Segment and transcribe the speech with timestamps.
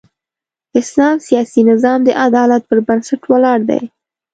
[0.79, 3.81] اسلام سیاسي نظام د عدالت پر بنسټ ولاړ دی.